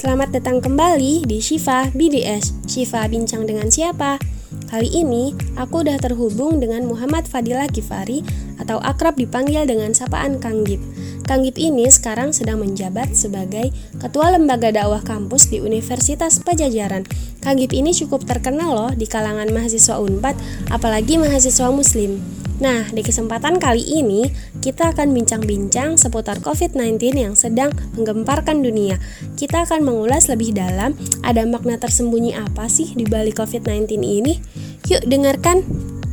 Selamat 0.00 0.32
datang 0.32 0.64
kembali 0.64 1.28
di 1.28 1.44
Shiva 1.44 1.92
BDS. 1.92 2.64
Shiva 2.64 3.04
bincang 3.04 3.44
dengan 3.44 3.68
siapa? 3.68 4.16
Kali 4.72 4.88
ini 4.88 5.36
aku 5.60 5.84
udah 5.84 6.00
terhubung 6.00 6.56
dengan 6.56 6.88
Muhammad 6.88 7.28
Fadila 7.28 7.68
Kifari 7.68 8.24
atau 8.56 8.80
akrab 8.80 9.20
dipanggil 9.20 9.68
dengan 9.68 9.92
sapaan 9.92 10.40
Kang 10.40 10.64
Gip. 10.64 10.80
Kang 11.28 11.44
Gip 11.44 11.60
ini 11.60 11.84
sekarang 11.92 12.32
sedang 12.32 12.64
menjabat 12.64 13.12
sebagai 13.12 13.76
Ketua 14.00 14.32
Lembaga 14.32 14.72
Dakwah 14.72 15.04
Kampus 15.04 15.52
di 15.52 15.60
Universitas 15.60 16.40
Pajajaran. 16.40 17.04
Kang 17.44 17.60
Gip 17.60 17.76
ini 17.76 17.92
cukup 17.92 18.24
terkenal 18.24 18.72
loh 18.72 18.92
di 18.96 19.04
kalangan 19.04 19.52
mahasiswa 19.52 20.00
UNPAD, 20.00 20.32
apalagi 20.72 21.20
mahasiswa 21.20 21.68
muslim. 21.68 22.39
Nah, 22.60 22.84
di 22.92 23.00
kesempatan 23.00 23.56
kali 23.56 23.80
ini 23.80 24.28
kita 24.60 24.92
akan 24.92 25.16
bincang-bincang 25.16 25.96
seputar 25.96 26.44
COVID-19 26.44 27.00
yang 27.16 27.32
sedang 27.32 27.72
menggemparkan 27.96 28.60
dunia. 28.60 29.00
Kita 29.40 29.64
akan 29.64 29.80
mengulas 29.80 30.28
lebih 30.28 30.52
dalam 30.52 30.92
ada 31.24 31.40
makna 31.48 31.80
tersembunyi 31.80 32.36
apa 32.36 32.68
sih 32.68 32.92
di 32.92 33.08
balik 33.08 33.40
COVID-19 33.40 34.04
ini. 34.04 34.36
Yuk 34.92 35.08
dengarkan. 35.08 35.64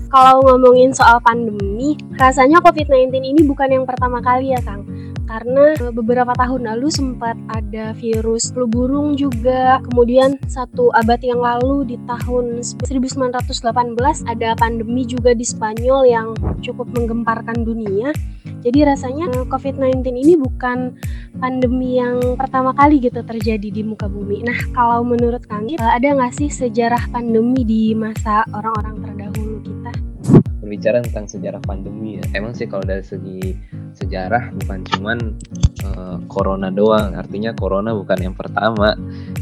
Kalau 0.08 0.40
ngomongin 0.40 0.96
soal 0.96 1.20
pandemi, 1.20 2.00
rasanya 2.16 2.64
COVID-19 2.64 3.12
ini 3.12 3.44
bukan 3.44 3.68
yang 3.68 3.84
pertama 3.84 4.24
kali 4.24 4.56
ya, 4.56 4.64
Kang 4.64 4.87
karena 5.28 5.76
eh, 5.78 5.94
beberapa 5.94 6.32
tahun 6.34 6.66
lalu 6.66 6.88
sempat 6.90 7.36
ada 7.52 7.92
virus 7.94 8.50
flu 8.50 8.66
burung 8.66 9.20
juga 9.20 9.84
kemudian 9.92 10.40
satu 10.48 10.90
abad 10.96 11.20
yang 11.22 11.44
lalu 11.44 11.84
di 11.94 11.98
tahun 12.08 12.64
1918 12.64 13.36
ada 14.26 14.50
pandemi 14.56 15.04
juga 15.04 15.36
di 15.36 15.44
Spanyol 15.44 16.08
yang 16.08 16.28
cukup 16.64 16.88
menggemparkan 16.96 17.68
dunia 17.68 18.16
jadi 18.66 18.90
rasanya 18.90 19.30
eh, 19.32 19.46
COVID-19 19.48 20.02
ini 20.12 20.34
bukan 20.36 20.98
pandemi 21.38 22.02
yang 22.02 22.36
pertama 22.36 22.74
kali 22.74 23.00
gitu 23.00 23.22
terjadi 23.22 23.70
di 23.70 23.82
muka 23.86 24.10
bumi. 24.10 24.42
Nah, 24.44 24.58
kalau 24.74 25.06
menurut 25.06 25.46
Kang, 25.46 25.70
eh, 25.70 25.78
ada 25.78 26.04
nggak 26.04 26.34
sih 26.34 26.50
sejarah 26.50 27.02
pandemi 27.14 27.62
di 27.62 27.94
masa 27.94 28.44
orang-orang 28.52 29.08
terdahulu 29.08 29.58
kita? 29.62 29.92
Berbicara 30.60 31.00
tentang 31.06 31.32
sejarah 31.32 31.62
pandemi 31.64 32.20
ya, 32.20 32.26
emang 32.36 32.52
sih 32.58 32.68
kalau 32.68 32.84
dari 32.84 33.06
segi 33.06 33.56
sejarah 33.98 34.54
bukan 34.64 34.80
cuman 34.94 35.18
uh, 35.84 36.18
corona 36.30 36.70
doang. 36.70 37.18
Artinya 37.18 37.52
corona 37.58 37.98
bukan 37.98 38.30
yang 38.30 38.36
pertama 38.38 38.94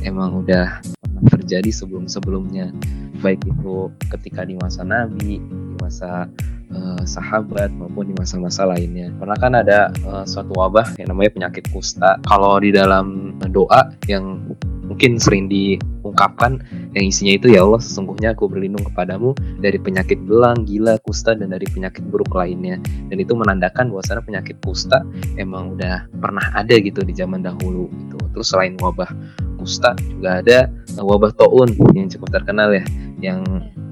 emang 0.02 0.40
udah 0.40 0.80
pernah 0.82 1.30
terjadi 1.32 1.72
sebelum-sebelumnya. 1.72 2.72
Baik 3.20 3.44
itu 3.48 3.92
ketika 4.12 4.48
di 4.48 4.56
masa 4.60 4.88
nabi 4.88 5.40
di 5.40 5.76
masa 5.80 6.28
uh, 6.72 7.04
sahabat 7.04 7.72
maupun 7.76 8.12
di 8.12 8.16
masa-masa 8.16 8.64
lainnya. 8.68 9.12
Pernah 9.16 9.38
kan 9.40 9.54
ada 9.56 9.92
uh, 10.08 10.24
suatu 10.24 10.56
wabah 10.56 10.96
yang 11.00 11.12
namanya 11.12 11.32
penyakit 11.36 11.68
kusta. 11.72 12.20
Kalau 12.24 12.60
di 12.60 12.72
dalam 12.72 13.38
doa 13.52 13.92
yang 14.08 14.56
mungkin 14.86 15.18
sering 15.18 15.50
diungkapkan 15.50 16.62
yang 16.96 17.12
isinya 17.12 17.34
itu 17.36 17.48
ya 17.52 17.68
Allah 17.68 17.84
sesungguhnya 17.84 18.32
aku 18.32 18.48
berlindung 18.48 18.88
kepadamu 18.88 19.36
dari 19.60 19.76
penyakit 19.76 20.16
belang, 20.24 20.64
gila, 20.64 20.96
kusta 21.04 21.36
dan 21.36 21.52
dari 21.52 21.68
penyakit 21.68 22.08
buruk 22.08 22.32
lainnya. 22.32 22.80
Dan 23.12 23.20
itu 23.20 23.36
menandakan 23.36 23.92
bahwasanya 23.92 24.24
penyakit 24.24 24.56
kusta 24.64 25.04
emang 25.36 25.76
udah 25.76 26.08
pernah 26.24 26.48
ada 26.56 26.80
gitu 26.80 27.04
di 27.04 27.12
zaman 27.12 27.44
dahulu 27.44 27.92
gitu. 27.92 28.18
Terus 28.32 28.48
selain 28.48 28.80
wabah 28.80 29.12
kusta 29.60 29.92
juga 30.08 30.40
ada 30.40 30.72
wabah 30.96 31.36
taun 31.36 31.76
yang 31.98 32.08
cukup 32.08 32.32
terkenal 32.32 32.72
ya 32.72 32.86
yang 33.24 33.42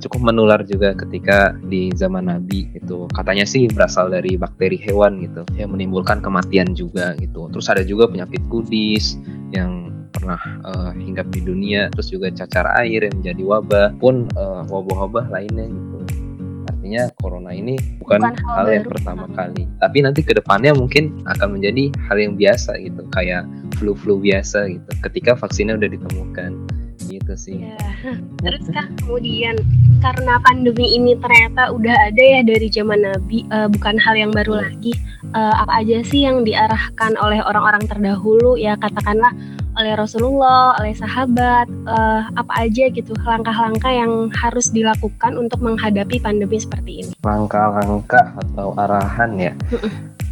cukup 0.03 0.19
menular 0.31 0.61
juga 0.67 0.91
ketika 0.93 1.55
di 1.71 1.89
zaman 1.95 2.27
Nabi 2.27 2.67
itu 2.75 3.07
katanya 3.15 3.47
sih 3.47 3.71
berasal 3.71 4.11
dari 4.11 4.35
bakteri 4.35 4.75
hewan 4.75 5.23
gitu 5.23 5.47
yang 5.55 5.71
menimbulkan 5.71 6.19
kematian 6.19 6.75
juga 6.75 7.15
gitu. 7.17 7.47
Terus 7.49 7.67
ada 7.71 7.81
juga 7.87 8.11
penyakit 8.11 8.43
kudis 8.51 9.15
yang 9.55 9.92
pernah 10.13 10.39
uh, 10.63 10.91
hinggap 10.93 11.27
di 11.33 11.41
dunia 11.41 11.89
terus 11.89 12.13
juga 12.13 12.29
cacar 12.29 12.69
air 12.79 13.09
yang 13.09 13.15
menjadi 13.19 13.43
wabah 13.43 13.87
pun 13.97 14.29
uh, 14.37 14.63
wabah-wabah 14.69 15.33
lainnya 15.33 15.67
gitu. 15.67 15.97
Artinya 16.69 17.03
corona 17.19 17.51
ini 17.55 17.79
bukan, 17.97 18.21
bukan 18.21 18.43
hal, 18.43 18.55
hal 18.55 18.67
yang 18.69 18.87
pertama 18.87 19.25
kali. 19.33 19.63
Tapi 19.81 19.97
nanti 20.03 20.21
ke 20.21 20.35
depannya 20.35 20.75
mungkin 20.75 21.19
akan 21.25 21.59
menjadi 21.59 21.89
hal 22.07 22.17
yang 22.19 22.33
biasa 22.35 22.75
gitu 22.79 23.01
kayak 23.11 23.47
flu-flu 23.79 24.19
biasa 24.19 24.69
gitu 24.69 24.89
ketika 25.01 25.33
vaksinnya 25.33 25.79
udah 25.79 25.89
ditemukan. 25.89 26.51
Gitu 27.09 27.33
sih. 27.35 27.57
Ya. 27.67 27.79
Terus 28.43 28.65
kan 28.71 28.95
kemudian 28.99 29.59
karena 30.03 30.35
pandemi 30.43 30.99
ini 30.99 31.15
ternyata 31.15 31.71
udah 31.71 31.95
ada 32.11 32.19
ya 32.19 32.43
dari 32.43 32.67
zaman 32.67 33.07
Nabi, 33.07 33.47
uh, 33.55 33.71
bukan 33.71 33.95
hal 33.95 34.19
yang 34.19 34.35
baru 34.35 34.59
lagi. 34.59 34.91
Uh, 35.31 35.55
apa 35.55 35.79
aja 35.79 36.03
sih 36.03 36.27
yang 36.27 36.43
diarahkan 36.43 37.15
oleh 37.23 37.39
orang-orang 37.39 37.87
terdahulu 37.87 38.59
ya 38.59 38.75
katakanlah 38.75 39.31
oleh 39.79 39.95
Rasulullah, 39.97 40.75
oleh 40.77 40.93
sahabat, 40.93 41.65
uh, 41.87 42.27
apa 42.35 42.67
aja 42.67 42.91
gitu 42.91 43.15
langkah-langkah 43.23 43.89
yang 43.89 44.27
harus 44.35 44.69
dilakukan 44.69 45.39
untuk 45.39 45.63
menghadapi 45.63 46.19
pandemi 46.19 46.59
seperti 46.59 47.07
ini? 47.07 47.11
Langkah-langkah 47.23 48.35
atau 48.37 48.75
arahan 48.75 49.39
ya. 49.39 49.53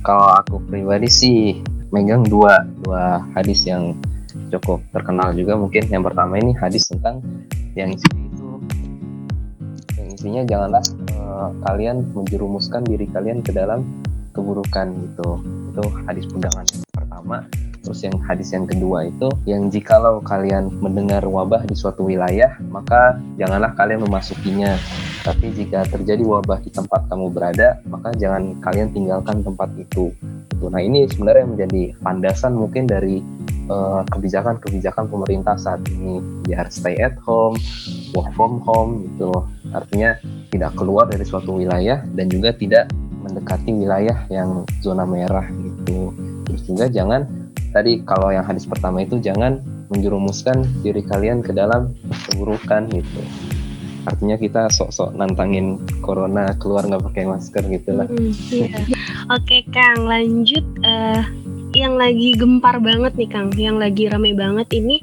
Kalau 0.05 0.35
aku 0.35 0.59
pribadi 0.67 1.07
sih 1.07 1.39
megang 1.95 2.27
dua 2.27 2.67
dua 2.83 3.23
hadis 3.33 3.63
yang 3.65 3.95
cukup 4.51 4.83
terkenal 4.91 5.31
juga 5.35 5.55
mungkin 5.55 5.87
yang 5.91 6.03
pertama 6.03 6.39
ini 6.39 6.55
hadis 6.55 6.87
tentang 6.87 7.23
yang 7.75 7.91
isinya 10.21 10.45
janganlah 10.45 10.85
uh, 11.17 11.49
kalian 11.65 12.05
menjerumuskan 12.13 12.85
diri 12.85 13.09
kalian 13.09 13.41
ke 13.41 13.49
dalam 13.49 13.81
keburukan 14.37 14.93
gitu 14.93 15.41
itu 15.73 15.83
hadis 16.05 16.29
pegangan 16.29 16.65
pertama 16.93 17.41
Terus 17.81 18.05
yang 18.05 18.17
hadis 18.29 18.53
yang 18.53 18.69
kedua 18.69 19.09
itu 19.09 19.27
yang 19.49 19.73
jikalau 19.73 20.21
kalian 20.21 20.69
mendengar 20.85 21.25
wabah 21.25 21.65
di 21.65 21.73
suatu 21.73 22.05
wilayah, 22.05 22.53
maka 22.69 23.17
janganlah 23.41 23.73
kalian 23.73 24.05
memasukinya. 24.05 24.77
Tapi 25.25 25.53
jika 25.53 25.85
terjadi 25.89 26.21
wabah 26.21 26.61
di 26.61 26.69
tempat 26.73 27.09
kamu 27.09 27.33
berada, 27.33 27.81
maka 27.89 28.13
jangan 28.17 28.57
kalian 28.61 28.89
tinggalkan 28.93 29.41
tempat 29.41 29.69
itu. 29.77 30.13
Nah 30.61 30.81
ini 30.81 31.09
sebenarnya 31.09 31.45
menjadi 31.45 31.83
landasan 32.05 32.53
mungkin 32.53 32.85
dari 32.85 33.21
eh, 33.71 34.01
kebijakan-kebijakan 34.11 35.07
pemerintah 35.07 35.55
saat 35.55 35.79
ini 35.87 36.19
biar 36.43 36.67
stay 36.67 36.99
at 36.99 37.15
home, 37.23 37.55
work 38.11 38.27
from 38.35 38.59
home 38.67 39.07
gitu. 39.07 39.31
Artinya 39.71 40.19
tidak 40.51 40.75
keluar 40.75 41.07
dari 41.07 41.23
suatu 41.23 41.55
wilayah 41.55 42.03
dan 42.19 42.27
juga 42.27 42.51
tidak 42.51 42.91
mendekati 43.23 43.71
wilayah 43.71 44.17
yang 44.27 44.67
zona 44.83 45.07
merah 45.07 45.47
gitu. 45.63 46.11
Terus 46.45 46.61
juga 46.67 46.85
jangan 46.91 47.23
tadi 47.71 48.03
kalau 48.03 48.35
yang 48.35 48.43
hadis 48.43 48.67
pertama 48.67 49.07
itu 49.07 49.15
jangan 49.23 49.63
menjerumuskan 49.87 50.67
diri 50.83 51.03
kalian 51.03 51.39
ke 51.39 51.55
dalam 51.55 51.95
keburukan 52.27 52.91
gitu 52.91 53.23
artinya 54.05 54.33
kita 54.37 54.61
sok-sok 54.73 55.13
nantangin 55.13 55.77
corona 56.01 56.57
keluar 56.57 56.85
nggak 56.89 57.05
pakai 57.11 57.29
masker 57.29 57.63
gitu 57.69 57.91
lah. 57.93 58.07
Mm, 58.09 58.33
iya. 58.49 58.79
Oke 59.29 59.61
Kang, 59.69 60.09
lanjut 60.09 60.65
uh, 60.81 61.21
yang 61.81 61.97
lagi 61.97 62.37
gempar 62.37 62.77
banget 62.77 63.17
nih 63.17 63.29
Kang, 63.29 63.49
yang 63.57 63.81
lagi 63.81 64.05
rame 64.05 64.37
banget 64.37 64.69
ini 64.77 65.01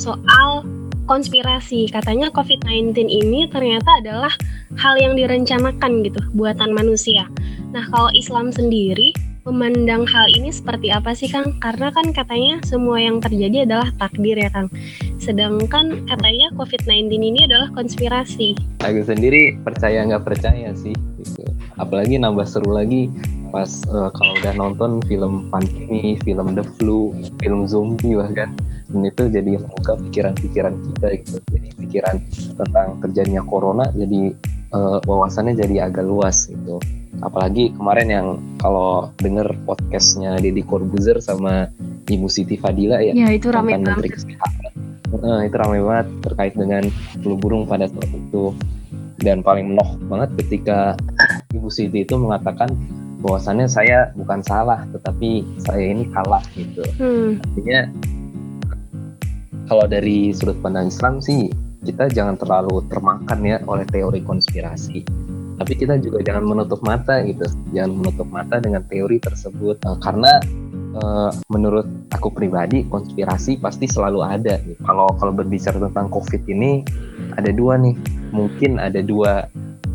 soal 0.00 0.64
konspirasi. 1.04 1.92
Katanya 1.92 2.32
COVID-19 2.32 2.96
ini 2.96 3.44
ternyata 3.52 4.00
adalah 4.00 4.32
hal 4.80 4.96
yang 4.96 5.14
direncanakan 5.14 6.00
gitu 6.02 6.20
buatan 6.32 6.72
manusia. 6.72 7.28
Nah, 7.76 7.84
kalau 7.92 8.08
Islam 8.16 8.48
sendiri 8.50 9.12
memandang 9.44 10.08
hal 10.08 10.24
ini 10.32 10.48
seperti 10.48 10.88
apa 10.88 11.12
sih 11.12 11.28
Kang? 11.28 11.60
Karena 11.60 11.92
kan 11.92 12.16
katanya 12.16 12.64
semua 12.64 12.96
yang 12.96 13.20
terjadi 13.20 13.68
adalah 13.68 13.92
takdir 14.00 14.40
ya 14.40 14.48
Kang. 14.48 14.72
Sedangkan 15.20 16.08
katanya 16.08 16.48
COVID-19 16.56 17.12
ini 17.12 17.40
adalah 17.44 17.68
konspirasi. 17.76 18.56
Aku 18.80 19.04
sendiri 19.04 19.60
percaya 19.60 20.00
nggak 20.08 20.24
percaya 20.24 20.72
sih. 20.72 20.96
Gitu. 21.20 21.44
Apalagi 21.76 22.16
nambah 22.16 22.48
seru 22.48 22.72
lagi 22.72 23.12
pas 23.54 23.70
uh, 23.86 24.10
kalau 24.10 24.34
udah 24.42 24.52
nonton 24.58 24.90
film 25.06 25.46
pandemi, 25.46 26.18
film 26.26 26.58
The 26.58 26.66
Flu, 26.74 27.14
film 27.38 27.70
zombie 27.70 28.18
bahkan. 28.18 28.50
Dan 28.90 29.06
itu 29.06 29.30
jadi 29.30 29.62
membuka 29.62 29.94
pikiran-pikiran 29.94 30.74
kita 30.74 31.06
gitu. 31.22 31.36
Jadi 31.54 31.68
pikiran 31.78 32.18
tentang 32.58 32.98
terjadinya 32.98 33.46
corona 33.46 33.86
jadi 33.94 34.34
uh, 34.74 34.98
wawasannya 35.06 35.54
jadi 35.54 35.86
agak 35.86 36.02
luas 36.02 36.50
gitu. 36.50 36.82
Apalagi 37.22 37.70
kemarin 37.78 38.08
yang 38.10 38.26
kalau 38.58 39.14
denger 39.22 39.54
podcastnya 39.62 40.34
Deddy 40.42 40.66
Corbuzier 40.66 41.22
sama 41.22 41.70
Ibu 42.10 42.26
Siti 42.26 42.58
Fadila 42.58 42.98
ya, 42.98 43.14
ya 43.14 43.30
itu 43.30 43.54
ramai 43.54 43.78
banget. 43.78 44.18
Nah, 45.14 45.46
itu 45.46 45.54
ramai 45.54 45.78
banget 45.78 46.06
terkait 46.26 46.54
dengan 46.58 46.82
flu 47.22 47.38
burung 47.38 47.70
pada 47.70 47.86
saat 47.86 48.10
itu. 48.10 48.50
Dan 49.22 49.40
paling 49.46 49.72
menoh 49.72 49.94
banget 50.10 50.36
ketika 50.42 50.98
Ibu 51.54 51.70
Siti 51.70 52.02
itu 52.02 52.18
mengatakan 52.18 52.74
bahwasannya 53.24 53.64
saya 53.64 54.12
bukan 54.12 54.44
salah 54.44 54.84
tetapi 54.92 55.40
saya 55.64 55.80
ini 55.80 56.04
kalah 56.12 56.44
gitu 56.52 56.84
hmm. 57.00 57.40
artinya 57.40 57.80
kalau 59.64 59.88
dari 59.88 60.36
sudut 60.36 60.60
pandang 60.60 60.92
Islam 60.92 61.24
sih 61.24 61.48
kita 61.88 62.12
jangan 62.12 62.36
terlalu 62.36 62.84
termakan 62.92 63.40
ya 63.40 63.56
oleh 63.64 63.88
teori 63.88 64.20
konspirasi 64.20 65.00
tapi 65.54 65.72
kita 65.78 65.96
juga 66.04 66.20
jangan 66.20 66.44
menutup 66.44 66.84
mata 66.84 67.24
gitu 67.24 67.48
jangan 67.72 67.96
menutup 67.96 68.28
mata 68.28 68.60
dengan 68.60 68.84
teori 68.84 69.16
tersebut 69.24 69.80
uh, 69.88 69.96
karena 70.04 70.36
uh, 70.98 71.30
menurut 71.50 71.86
aku 72.14 72.30
pribadi 72.30 72.86
konspirasi 72.86 73.58
pasti 73.58 73.90
selalu 73.90 74.20
ada. 74.22 74.58
Kalau 74.86 75.10
kalau 75.18 75.32
berbicara 75.34 75.78
tentang 75.78 76.08
COVID 76.10 76.42
ini 76.46 76.86
ada 77.34 77.50
dua 77.50 77.78
nih, 77.78 77.94
mungkin 78.30 78.78
ada 78.78 79.02
dua 79.02 79.50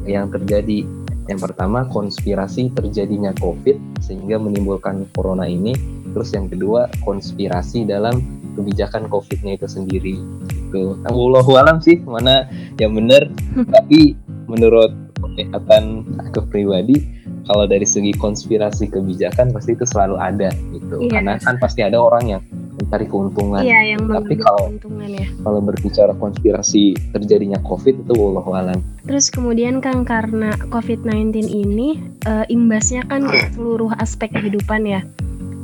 yang 0.08 0.32
terjadi. 0.32 0.84
Yang 1.30 1.54
pertama 1.54 1.86
konspirasi 1.94 2.74
terjadinya 2.74 3.30
COVID 3.38 4.02
sehingga 4.02 4.42
menimbulkan 4.42 5.06
corona 5.14 5.46
ini. 5.46 5.78
Terus 6.10 6.34
yang 6.34 6.50
kedua 6.50 6.90
konspirasi 7.06 7.86
dalam 7.86 8.26
kebijakan 8.58 9.06
COVID-nya 9.14 9.62
itu 9.62 9.68
sendiri. 9.70 10.18
Itu 10.50 10.98
Allah 11.06 11.46
alam 11.62 11.78
sih 11.80 12.02
mana 12.02 12.50
yang 12.82 12.98
benar. 12.98 13.30
Tapi 13.78 14.18
menurut 14.50 14.90
penglihatan 15.22 16.10
aku 16.18 16.42
pribadi 16.50 16.98
kalau 17.46 17.66
dari 17.70 17.86
segi 17.86 18.14
konspirasi 18.18 18.90
kebijakan 18.90 19.54
pasti 19.54 19.74
itu 19.74 19.86
selalu 19.86 20.16
ada 20.22 20.50
gitu 20.74 21.02
iya. 21.02 21.20
karena 21.20 21.34
kan 21.42 21.58
pasti 21.58 21.82
ada 21.86 21.98
orang 21.98 22.38
yang 22.38 22.42
mencari 22.90 23.06
keuntungan. 23.06 23.62
Iya, 23.62 23.94
yang 23.94 24.10
tapi 24.10 24.34
kalau 24.42 24.74
ya. 25.06 25.28
kalau 25.46 25.60
berbicara 25.62 26.18
konspirasi 26.18 26.98
terjadinya 27.14 27.62
covid 27.62 28.02
itu 28.02 28.14
Allah 28.18 28.46
alam 28.58 28.80
terus 29.06 29.30
kemudian 29.30 29.78
kan 29.78 30.02
karena 30.02 30.58
covid-19 30.74 31.46
ini 31.46 32.02
e, 32.26 32.50
imbasnya 32.50 33.06
kan 33.06 33.30
ke 33.30 33.54
seluruh 33.54 33.94
aspek 34.02 34.34
kehidupan 34.34 34.90
ya. 34.90 35.06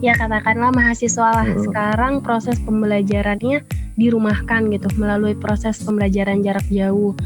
Ya 0.06 0.13
katakanlah 0.13 0.69
mahasiswa 0.69 1.33
lah. 1.33 1.48
Hmm. 1.50 1.66
sekarang 1.66 2.13
proses 2.22 2.62
pembelajarannya 2.62 3.66
dirumahkan 3.98 4.69
gitu 4.69 4.92
melalui 5.01 5.33
proses 5.33 5.81
pembelajaran 5.81 6.45
jarak 6.45 6.68
jauh 6.69 7.18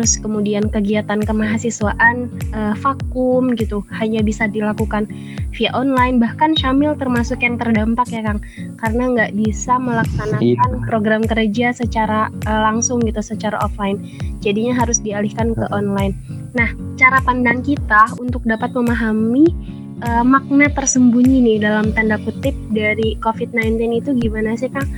terus 0.00 0.16
kemudian 0.16 0.64
kegiatan 0.72 1.20
kemahasiswaan 1.20 2.32
uh, 2.56 2.72
vakum 2.80 3.52
gitu 3.52 3.84
hanya 3.92 4.24
bisa 4.24 4.48
dilakukan 4.48 5.04
via 5.52 5.68
online 5.76 6.16
bahkan 6.16 6.56
Syamil 6.56 6.96
termasuk 6.96 7.44
yang 7.44 7.60
terdampak 7.60 8.08
ya 8.08 8.24
Kang 8.24 8.40
karena 8.80 9.12
nggak 9.12 9.36
bisa 9.36 9.76
melaksanakan 9.76 10.40
iya. 10.72 10.84
program 10.88 11.20
kerja 11.28 11.76
secara 11.76 12.32
uh, 12.48 12.60
langsung 12.64 13.04
gitu 13.04 13.20
secara 13.20 13.60
offline 13.60 14.00
jadinya 14.40 14.72
harus 14.72 15.04
dialihkan 15.04 15.52
ke 15.52 15.68
online 15.68 16.16
nah 16.56 16.72
cara 16.96 17.20
pandang 17.20 17.60
kita 17.60 18.16
untuk 18.16 18.40
dapat 18.48 18.72
memahami 18.72 19.52
uh, 20.00 20.24
makna 20.24 20.72
tersembunyi 20.72 21.44
nih 21.44 21.58
dalam 21.60 21.92
tanda 21.92 22.16
kutip 22.24 22.56
dari 22.72 23.20
COVID-19 23.20 24.00
itu 24.00 24.10
gimana 24.16 24.56
sih 24.56 24.72
Kang? 24.72 24.88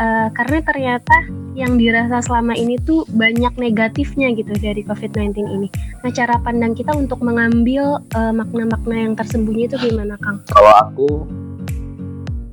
Uh, 0.00 0.32
karena 0.32 0.64
ternyata 0.64 1.16
yang 1.58 1.74
dirasa 1.74 2.22
selama 2.22 2.54
ini 2.54 2.78
tuh 2.86 3.02
banyak 3.10 3.50
negatifnya 3.58 4.30
gitu 4.30 4.54
dari 4.62 4.86
COVID-19 4.86 5.34
ini. 5.42 5.68
Nah, 6.06 6.10
cara 6.14 6.38
pandang 6.38 6.78
kita 6.78 6.94
untuk 6.94 7.18
mengambil 7.18 7.98
eh, 8.14 8.30
makna-makna 8.30 8.94
yang 8.94 9.14
tersembunyi 9.18 9.66
itu 9.66 9.76
gimana, 9.82 10.14
Kang? 10.22 10.38
Kalau 10.54 10.72
aku 10.78 11.08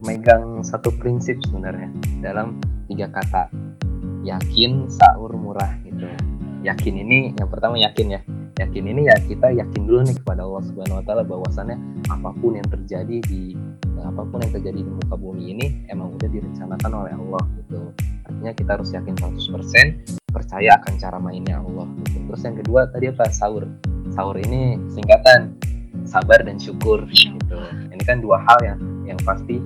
megang 0.01 0.65
satu 0.65 0.89
prinsip 0.97 1.37
sebenarnya 1.45 1.93
dalam 2.25 2.57
tiga 2.89 3.09
kata. 3.13 3.49
Yakin, 4.25 4.89
sahur, 4.89 5.37
murah 5.37 5.77
gitu. 5.85 6.09
Yakin 6.65 6.93
ini 6.97 7.37
yang 7.37 7.45
pertama 7.45 7.77
yakin 7.77 8.17
ya. 8.17 8.21
Yakin 8.57 8.89
ini 8.89 9.05
ya 9.05 9.15
kita 9.21 9.53
yakin 9.53 9.81
dulu 9.85 10.01
nih 10.01 10.17
kepada 10.17 10.47
Allah 10.47 10.63
Subhanahu 10.65 10.97
wa 10.97 11.05
taala 11.05 11.21
bahwasannya 11.27 11.77
apa 12.09 12.33
pun 12.39 12.57
yang 12.57 12.65
terjadi 12.65 13.21
di 13.27 13.53
apa 14.01 14.23
pun 14.25 14.39
yang 14.41 14.53
terjadi 14.55 14.79
di 14.79 14.89
muka 14.89 15.13
bumi 15.19 15.43
ini 15.53 15.65
emang 15.91 16.15
udah 16.15 16.29
direncanakan 16.31 16.91
oleh 17.03 17.13
Allah 17.13 17.43
gitu 17.61 17.79
kita 18.53 18.77
harus 18.77 18.94
yakin 18.94 19.15
100% 19.18 20.30
percaya 20.36 20.75
akan 20.83 20.94
cara 21.00 21.18
mainnya 21.18 21.63
Allah. 21.63 21.88
Terus 22.12 22.42
yang 22.44 22.59
kedua 22.59 22.92
tadi 22.92 23.07
apa? 23.07 23.25
Sahur. 23.31 23.63
Sahur 24.12 24.36
ini 24.36 24.75
singkatan. 24.92 25.56
Sabar 26.03 26.44
dan 26.44 26.59
syukur 26.59 27.07
gitu. 27.09 27.57
Ini 27.89 28.03
kan 28.03 28.19
dua 28.19 28.44
hal 28.44 28.59
yang 28.62 28.80
yang 29.07 29.19
pasti 29.24 29.57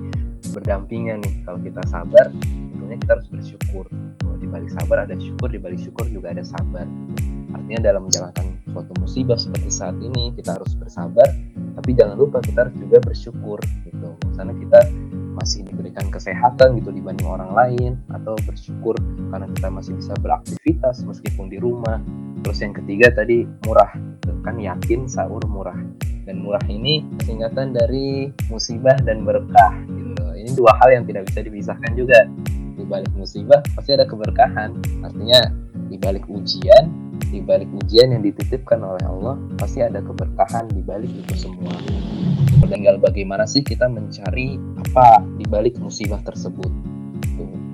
berdampingan 0.54 1.20
nih. 1.20 1.34
Kalau 1.42 1.58
kita 1.58 1.82
sabar 1.90 2.30
tentunya 2.72 2.96
kita 3.02 3.18
harus 3.18 3.28
bersyukur. 3.28 3.84
Di 4.40 4.48
balik 4.48 4.72
sabar 4.72 5.04
ada 5.04 5.12
syukur 5.20 5.52
di 5.52 5.60
balik 5.60 5.82
syukur 5.84 6.08
juga 6.08 6.32
ada 6.32 6.40
sabar. 6.40 6.88
Artinya 7.52 7.92
dalam 7.92 8.08
menjalankan 8.08 8.56
suatu 8.70 8.92
musibah 9.02 9.36
seperti 9.36 9.68
saat 9.68 9.98
ini 10.00 10.32
kita 10.38 10.56
harus 10.56 10.72
bersabar 10.78 11.28
tapi 11.76 11.92
jangan 11.92 12.16
lupa 12.16 12.40
kita 12.40 12.64
harus 12.64 12.76
juga 12.78 13.02
bersyukur 13.04 13.58
gitu. 13.84 14.10
Karena 14.38 14.54
kita 14.56 14.80
masih 15.36 15.62
diberikan 15.66 16.06
kesehatan 16.10 16.78
gitu 16.82 16.90
dibanding 16.90 17.28
orang 17.28 17.50
lain 17.54 17.92
atau 18.10 18.34
bersyukur 18.44 18.98
karena 19.30 19.46
kita 19.54 19.68
masih 19.70 19.92
bisa 19.96 20.12
beraktivitas 20.18 21.02
meskipun 21.06 21.46
di 21.48 21.58
rumah. 21.62 22.02
Terus 22.40 22.58
yang 22.64 22.74
ketiga 22.74 23.12
tadi 23.12 23.44
murah 23.68 23.92
gitu. 23.94 24.32
kan 24.42 24.56
yakin 24.56 25.06
sahur 25.06 25.42
murah. 25.46 25.76
Dan 26.24 26.46
murah 26.46 26.62
ini 26.70 27.02
singkatan 27.26 27.74
dari 27.74 28.30
musibah 28.48 28.96
dan 29.02 29.26
berkah 29.26 29.74
gitu. 29.88 30.24
Ini 30.36 30.50
dua 30.56 30.72
hal 30.80 31.00
yang 31.00 31.04
tidak 31.08 31.28
bisa 31.30 31.40
dipisahkan 31.44 31.92
juga. 31.98 32.26
Di 32.76 32.84
balik 32.88 33.12
musibah 33.12 33.60
pasti 33.76 33.92
ada 33.92 34.08
keberkahan. 34.08 34.72
Artinya 35.04 35.40
di 35.90 35.96
balik 35.98 36.24
ujian 36.30 37.10
di 37.30 37.38
balik 37.38 37.68
ujian 37.84 38.10
yang 38.16 38.22
dititipkan 38.24 38.80
oleh 38.80 39.04
Allah 39.06 39.36
pasti 39.60 39.84
ada 39.84 40.02
keberkahan 40.02 40.66
di 40.72 40.82
balik 40.82 41.12
itu 41.12 41.34
semua 41.46 41.70
tinggal 42.68 42.96
bagaimana 43.00 43.48
sih 43.48 43.64
kita 43.64 43.88
mencari 43.88 44.60
apa 44.80 45.24
di 45.38 45.44
balik 45.48 45.76
musibah 45.80 46.20
tersebut. 46.26 46.70
Tuh. 47.36 47.70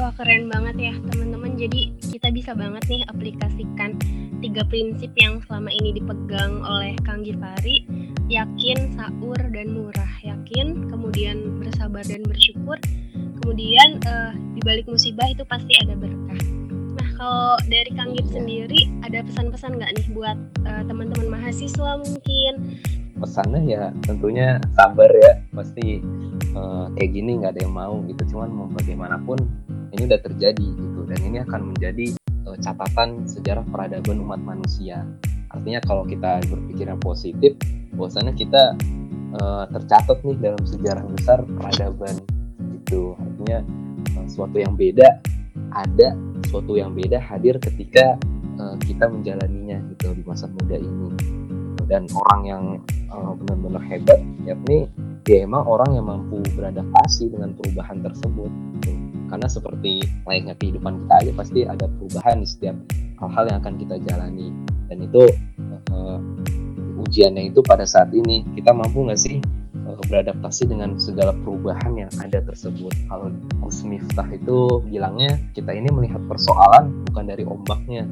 Wah 0.00 0.12
keren 0.16 0.48
banget 0.48 0.92
ya 0.92 0.94
teman-teman. 1.12 1.52
Jadi 1.60 1.92
kita 2.00 2.32
bisa 2.32 2.56
banget 2.56 2.80
nih 2.88 3.04
aplikasikan 3.12 4.00
tiga 4.40 4.64
prinsip 4.66 5.12
yang 5.20 5.38
selama 5.44 5.68
ini 5.68 6.00
dipegang 6.00 6.64
oleh 6.64 6.96
Kang 7.04 7.20
Gifari. 7.22 7.84
Yakin, 8.32 8.96
sahur, 8.96 9.36
dan 9.52 9.76
murah. 9.76 10.12
Yakin, 10.24 10.88
kemudian 10.88 11.60
bersabar 11.60 12.00
dan 12.08 12.24
bersyukur. 12.24 12.80
Kemudian 13.44 14.00
uh, 14.08 14.32
di 14.56 14.60
balik 14.64 14.88
musibah 14.88 15.28
itu 15.28 15.44
pasti 15.44 15.76
ada 15.84 15.92
berkah. 15.92 16.40
Nah 16.96 17.08
kalau 17.20 17.54
dari 17.68 17.90
Kang 17.92 18.16
Gif 18.16 18.32
sendiri 18.32 18.88
ada 19.04 19.20
pesan-pesan 19.20 19.76
nggak 19.76 19.92
nih 20.00 20.08
buat 20.16 20.38
uh, 20.64 20.82
teman-teman 20.88 21.28
mahasiswa 21.28 22.00
mungkin 22.00 22.80
pesannya 23.22 23.62
ya 23.70 23.94
tentunya 24.02 24.58
sabar 24.74 25.08
ya. 25.14 25.38
Pasti 25.54 26.02
uh, 26.58 26.90
kayak 26.98 27.10
gini 27.14 27.38
nggak 27.38 27.54
ada 27.54 27.60
yang 27.62 27.74
mau 27.78 28.02
gitu. 28.10 28.34
Cuman 28.34 28.50
mau 28.50 28.66
bagaimanapun 28.74 29.38
ini 29.94 30.02
udah 30.10 30.20
terjadi 30.20 30.68
gitu. 30.74 31.00
Dan 31.06 31.18
ini 31.22 31.38
akan 31.46 31.70
menjadi 31.70 32.18
uh, 32.50 32.58
catatan 32.58 33.22
sejarah 33.30 33.62
peradaban 33.70 34.18
umat 34.26 34.42
manusia. 34.42 35.06
Artinya 35.54 35.78
kalau 35.86 36.02
kita 36.02 36.42
berpikir 36.50 36.90
yang 36.90 36.98
positif 36.98 37.54
bahwasannya 37.94 38.34
kita 38.34 38.74
uh, 39.38 39.64
tercatat 39.70 40.18
nih 40.26 40.36
dalam 40.42 40.62
sejarah 40.66 41.04
besar 41.06 41.38
peradaban 41.46 42.18
gitu. 42.74 43.14
Artinya 43.22 43.62
uh, 44.18 44.26
suatu 44.26 44.58
yang 44.58 44.74
beda 44.74 45.22
ada 45.72 46.16
suatu 46.48 46.76
yang 46.76 46.92
beda 46.92 47.20
hadir 47.20 47.56
ketika 47.60 48.16
uh, 48.60 48.76
kita 48.84 49.08
menjalaninya 49.08 49.80
gitu 49.92 50.12
di 50.16 50.24
masa 50.24 50.48
muda 50.48 50.76
ini 50.76 51.08
dan 51.92 52.08
orang 52.16 52.40
yang 52.48 52.64
uh, 53.12 53.36
benar-benar 53.36 53.84
hebat 53.84 54.20
yakni 54.48 54.88
dia 55.28 55.44
emang 55.44 55.68
orang 55.68 55.92
yang 55.92 56.08
mampu 56.08 56.40
beradaptasi 56.56 57.28
dengan 57.28 57.52
perubahan 57.52 58.00
tersebut. 58.00 58.48
Karena 59.28 59.48
seperti 59.48 60.00
layaknya 60.24 60.56
kehidupan 60.56 61.04
kita 61.04 61.14
aja 61.20 61.32
pasti 61.36 61.60
ada 61.64 61.86
perubahan 61.88 62.40
di 62.42 62.48
setiap 62.48 62.76
hal-hal 63.20 63.44
yang 63.48 63.58
akan 63.60 63.74
kita 63.76 63.96
jalani. 64.08 64.48
Dan 64.90 64.98
itu 65.04 65.22
uh, 65.92 66.18
ujiannya 67.06 67.52
itu 67.52 67.60
pada 67.64 67.84
saat 67.86 68.12
ini 68.12 68.44
kita 68.56 68.74
mampu 68.74 69.08
nggak 69.08 69.20
sih 69.20 69.38
uh, 69.86 70.00
beradaptasi 70.10 70.68
dengan 70.68 70.98
segala 70.98 71.32
perubahan 71.38 71.96
yang 71.96 72.12
ada 72.20 72.42
tersebut? 72.44 72.92
Kalau 73.08 73.30
Gus 73.62 73.86
Miftah 73.86 74.26
itu 74.32 74.84
bilangnya 74.90 75.38
kita 75.54 75.70
ini 75.72 75.88
melihat 75.88 76.20
persoalan 76.28 76.92
bukan 77.08 77.24
dari 77.30 77.44
ombaknya 77.46 78.04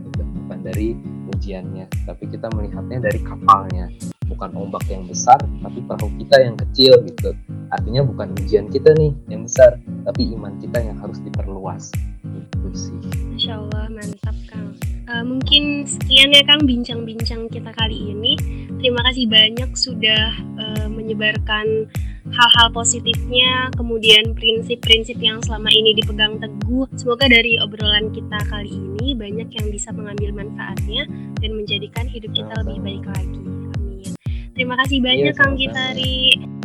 bukan 0.46 0.58
dari 0.62 0.96
ujiannya, 1.34 1.87
tapi 2.06 2.26
kita 2.28 2.50
melihatnya 2.52 2.99
dari 3.10 3.20
kapalnya. 3.22 3.87
Bukan 4.30 4.54
ombak 4.54 4.87
yang 4.87 5.02
besar, 5.10 5.42
tapi 5.42 5.82
perahu 5.82 6.06
kita 6.22 6.37
yang 6.38 6.54
kecil 6.54 7.02
gitu. 7.02 7.34
Artinya 7.75 8.06
bukan 8.06 8.30
ujian 8.38 8.70
kita 8.70 8.94
nih 8.94 9.10
yang 9.26 9.42
besar, 9.42 9.78
tapi 10.06 10.30
iman 10.38 10.54
kita 10.62 10.78
yang 10.78 10.94
harus 11.02 11.18
diperluas. 11.26 11.90
Itu 12.22 12.68
sih. 12.75 12.99
Masya 13.34 13.58
Allah, 13.58 13.90
mantap 13.90 14.37
Kang. 14.46 14.70
Uh, 15.10 15.26
mungkin 15.26 15.82
sekian 15.82 16.30
ya 16.30 16.46
Kang 16.46 16.62
bincang-bincang 16.62 17.50
kita 17.50 17.75
kali 17.75 18.14
ini. 18.14 18.38
Terima 18.78 19.02
kasih 19.10 19.26
banyak 19.26 19.70
sudah 19.75 20.30
uh, 20.62 20.87
menyebarkan 20.87 21.90
hal-hal 22.30 22.68
positifnya, 22.70 23.70
kemudian 23.75 24.34
prinsip-prinsip 24.34 25.18
yang 25.18 25.42
selama 25.42 25.70
ini 25.70 25.99
dipegang 25.99 26.38
teguh. 26.38 26.87
Semoga 26.94 27.26
dari 27.26 27.58
obrolan 27.58 28.14
kita 28.14 28.38
kali 28.46 28.70
ini 28.70 29.12
banyak 29.14 29.49
yang 29.50 29.66
bisa 29.70 29.90
mengambil 29.90 30.44
manfaatnya 30.44 31.06
dan 31.42 31.50
menjadikan 31.54 32.06
hidup 32.06 32.30
kita 32.32 32.52
lebih 32.62 32.78
baik 32.82 33.04
lagi. 33.10 33.42
Amin. 33.78 34.10
Terima 34.54 34.75
kasih 34.84 34.99
banyak 35.02 35.34
iya, 35.34 35.38
Kang 35.38 35.54
Gitari. 35.58 36.60